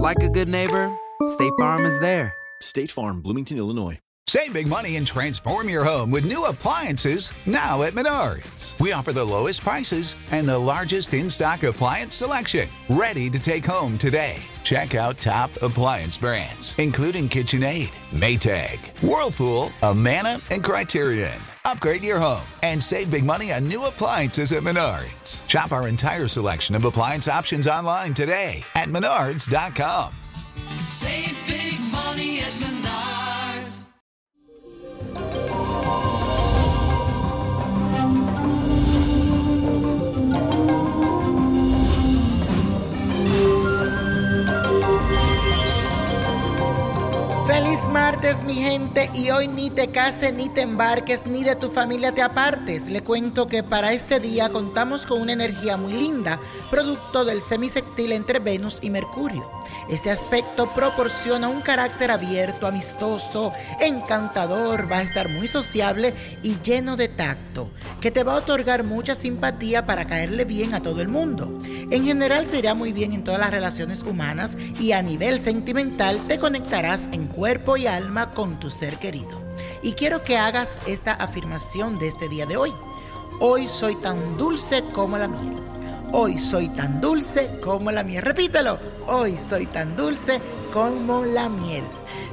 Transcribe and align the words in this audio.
like 0.00 0.22
a 0.22 0.28
good 0.28 0.48
neighbor, 0.48 0.90
State 1.26 1.52
Farm 1.58 1.84
is 1.84 1.98
there. 2.00 2.34
State 2.62 2.90
Farm, 2.90 3.20
Bloomington, 3.20 3.58
Illinois. 3.58 3.98
Save 4.28 4.52
big 4.52 4.68
money 4.68 4.96
and 4.96 5.06
transform 5.06 5.68
your 5.68 5.82
home 5.82 6.10
with 6.10 6.24
new 6.24 6.44
appliances 6.46 7.32
now 7.46 7.82
at 7.82 7.94
Menards. 7.94 8.78
We 8.78 8.92
offer 8.92 9.12
the 9.12 9.24
lowest 9.24 9.60
prices 9.60 10.14
and 10.30 10.48
the 10.48 10.56
largest 10.56 11.12
in 11.14 11.28
stock 11.28 11.64
appliance 11.64 12.14
selection. 12.14 12.68
Ready 12.88 13.28
to 13.28 13.40
take 13.40 13.66
home 13.66 13.98
today. 13.98 14.38
Check 14.62 14.94
out 14.94 15.18
top 15.18 15.50
appliance 15.62 16.16
brands, 16.16 16.76
including 16.78 17.28
KitchenAid, 17.28 17.90
Maytag, 18.12 18.78
Whirlpool, 19.02 19.70
Amana, 19.82 20.40
and 20.50 20.62
Criterion. 20.62 21.40
Upgrade 21.64 22.02
your 22.02 22.18
home 22.18 22.46
and 22.62 22.82
save 22.82 23.10
big 23.10 23.24
money 23.24 23.52
on 23.52 23.66
new 23.66 23.86
appliances 23.86 24.52
at 24.52 24.62
Menards. 24.62 25.48
Shop 25.48 25.72
our 25.72 25.88
entire 25.88 26.28
selection 26.28 26.74
of 26.74 26.84
appliance 26.84 27.28
options 27.28 27.66
online 27.66 28.14
today 28.14 28.64
at 28.74 28.88
menards.com. 28.88 30.12
Save 30.84 31.46
big 31.46 31.59
Feliz 47.60 47.80
martes 47.92 48.42
mi 48.42 48.54
gente 48.54 49.10
y 49.12 49.28
hoy 49.28 49.46
ni 49.46 49.68
te 49.68 49.88
cases 49.88 50.32
ni 50.32 50.48
te 50.48 50.62
embarques 50.62 51.26
ni 51.26 51.44
de 51.44 51.56
tu 51.56 51.70
familia 51.70 52.10
te 52.10 52.22
apartes. 52.22 52.86
Le 52.86 53.02
cuento 53.02 53.48
que 53.48 53.62
para 53.62 53.92
este 53.92 54.18
día 54.18 54.48
contamos 54.48 55.06
con 55.06 55.20
una 55.20 55.34
energía 55.34 55.76
muy 55.76 55.92
linda, 55.92 56.38
producto 56.70 57.26
del 57.26 57.42
semisectil 57.42 58.12
entre 58.12 58.38
Venus 58.38 58.78
y 58.80 58.88
Mercurio. 58.88 59.46
Este 59.90 60.10
aspecto 60.10 60.72
proporciona 60.74 61.48
un 61.48 61.60
carácter 61.60 62.10
abierto, 62.10 62.66
amistoso, 62.66 63.52
encantador, 63.78 64.90
va 64.90 64.98
a 64.98 65.02
estar 65.02 65.28
muy 65.28 65.46
sociable 65.46 66.14
y 66.42 66.56
lleno 66.62 66.96
de 66.96 67.08
tacto, 67.08 67.68
que 68.00 68.10
te 68.10 68.24
va 68.24 68.34
a 68.34 68.38
otorgar 68.38 68.84
mucha 68.84 69.14
simpatía 69.14 69.84
para 69.84 70.06
caerle 70.06 70.46
bien 70.46 70.72
a 70.74 70.82
todo 70.82 71.02
el 71.02 71.08
mundo. 71.08 71.58
En 71.90 72.04
general 72.04 72.46
te 72.46 72.58
irá 72.58 72.74
muy 72.74 72.92
bien 72.92 73.12
en 73.12 73.24
todas 73.24 73.40
las 73.40 73.50
relaciones 73.50 74.02
humanas 74.02 74.56
y 74.78 74.92
a 74.92 75.02
nivel 75.02 75.40
sentimental 75.40 76.20
te 76.26 76.38
conectarás 76.38 77.02
en 77.12 77.26
cuerpo 77.26 77.49
y 77.76 77.86
alma 77.88 78.30
con 78.30 78.60
tu 78.60 78.70
ser 78.70 78.98
querido. 78.98 79.40
Y 79.82 79.94
quiero 79.94 80.22
que 80.22 80.36
hagas 80.36 80.78
esta 80.86 81.14
afirmación 81.14 81.98
de 81.98 82.06
este 82.06 82.28
día 82.28 82.46
de 82.46 82.56
hoy. 82.56 82.72
Hoy 83.40 83.68
soy 83.68 83.96
tan 83.96 84.36
dulce 84.36 84.84
como 84.92 85.18
la 85.18 85.26
miel. 85.26 85.56
Hoy 86.12 86.38
soy 86.38 86.68
tan 86.68 87.00
dulce 87.00 87.50
como 87.60 87.90
la 87.90 88.04
miel. 88.04 88.22
Repítelo. 88.22 88.78
Hoy 89.08 89.36
soy 89.36 89.66
tan 89.66 89.96
dulce 89.96 90.40
como 90.72 91.24
la 91.24 91.48
miel. 91.48 91.82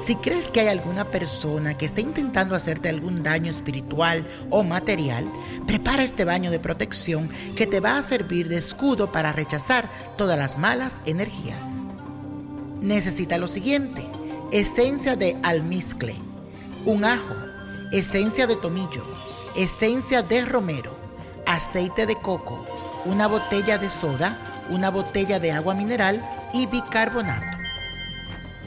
Si 0.00 0.16
crees 0.16 0.46
que 0.46 0.60
hay 0.60 0.68
alguna 0.68 1.04
persona 1.04 1.78
que 1.78 1.86
esté 1.86 2.00
intentando 2.00 2.56
hacerte 2.56 2.88
algún 2.88 3.22
daño 3.22 3.50
espiritual 3.50 4.26
o 4.50 4.64
material, 4.64 5.24
prepara 5.66 6.02
este 6.02 6.24
baño 6.24 6.50
de 6.50 6.58
protección 6.58 7.28
que 7.56 7.66
te 7.66 7.80
va 7.80 7.98
a 7.98 8.02
servir 8.02 8.48
de 8.48 8.58
escudo 8.58 9.12
para 9.12 9.32
rechazar 9.32 9.88
todas 10.16 10.36
las 10.36 10.58
malas 10.58 10.96
energías. 11.06 11.62
Necesita 12.80 13.38
lo 13.38 13.46
siguiente: 13.48 14.06
esencia 14.54 15.16
de 15.16 15.36
almizcle, 15.42 16.14
un 16.86 17.04
ajo, 17.04 17.34
esencia 17.90 18.46
de 18.46 18.54
tomillo, 18.54 19.02
esencia 19.56 20.22
de 20.22 20.44
romero, 20.44 20.96
aceite 21.44 22.06
de 22.06 22.14
coco, 22.14 22.64
una 23.04 23.26
botella 23.26 23.78
de 23.78 23.90
soda, 23.90 24.38
una 24.70 24.90
botella 24.90 25.40
de 25.40 25.50
agua 25.50 25.74
mineral 25.74 26.24
y 26.52 26.66
bicarbonato. 26.66 27.58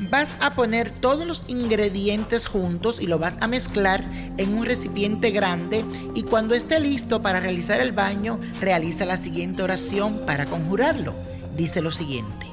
Vas 0.00 0.34
a 0.40 0.54
poner 0.54 0.90
todos 0.90 1.26
los 1.26 1.44
ingredientes 1.46 2.44
juntos 2.44 3.00
y 3.00 3.06
lo 3.06 3.18
vas 3.18 3.38
a 3.40 3.46
mezclar 3.46 4.04
en 4.36 4.58
un 4.58 4.66
recipiente 4.66 5.30
grande 5.30 5.82
y 6.14 6.24
cuando 6.24 6.54
esté 6.54 6.78
listo 6.78 7.22
para 7.22 7.40
realizar 7.40 7.80
el 7.80 7.92
baño, 7.92 8.38
realiza 8.60 9.06
la 9.06 9.16
siguiente 9.16 9.62
oración 9.62 10.26
para 10.26 10.44
conjurarlo. 10.44 11.14
Dice 11.56 11.80
lo 11.80 11.90
siguiente. 11.90 12.46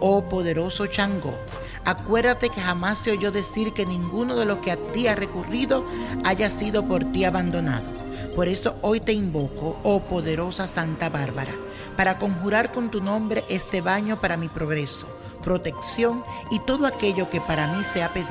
Oh 0.00 0.24
poderoso 0.24 0.86
Changó, 0.86 1.34
acuérdate 1.84 2.50
que 2.50 2.60
jamás 2.60 2.98
se 2.98 3.10
oyó 3.10 3.30
decir 3.30 3.72
que 3.72 3.86
ninguno 3.86 4.36
de 4.36 4.44
los 4.44 4.58
que 4.58 4.72
a 4.72 4.76
ti 4.92 5.06
ha 5.06 5.14
recurrido 5.14 5.84
haya 6.24 6.50
sido 6.50 6.86
por 6.86 7.04
ti 7.12 7.24
abandonado. 7.24 7.86
Por 8.34 8.48
eso 8.48 8.76
hoy 8.82 9.00
te 9.00 9.12
invoco, 9.12 9.78
oh 9.82 10.00
poderosa 10.00 10.66
Santa 10.66 11.08
Bárbara, 11.08 11.52
para 11.96 12.18
conjurar 12.18 12.72
con 12.72 12.90
tu 12.90 13.02
nombre 13.02 13.44
este 13.48 13.80
baño 13.80 14.20
para 14.20 14.36
mi 14.36 14.48
progreso, 14.48 15.06
protección 15.42 16.24
y 16.50 16.58
todo 16.60 16.86
aquello 16.86 17.28
que 17.28 17.40
para 17.40 17.66
mí 17.74 17.84
se 17.84 18.02
ha 18.02 18.12
pedido. 18.12 18.30